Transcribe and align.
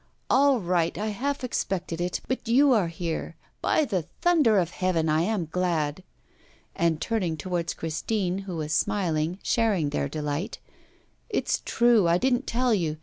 'All 0.31 0.59
right, 0.59 0.97
I 0.97 1.09
half 1.09 1.43
expected 1.43 2.01
it; 2.01 2.21
but 2.27 2.47
you 2.47 2.71
are 2.73 2.87
here. 2.87 3.35
By 3.61 3.85
the 3.85 4.01
thunder 4.01 4.57
of 4.57 4.71
heaven, 4.71 5.07
I 5.09 5.21
am 5.21 5.45
glad!' 5.51 6.01
And, 6.75 6.99
turning 6.99 7.37
towards 7.37 7.75
Christine, 7.75 8.39
who 8.49 8.57
was 8.57 8.73
smiling, 8.73 9.37
sharing 9.43 9.91
their 9.91 10.09
delight: 10.09 10.57
'It's 11.29 11.61
true, 11.65 12.07
I 12.07 12.17
didn't 12.17 12.47
tell 12.47 12.73
you. 12.73 12.97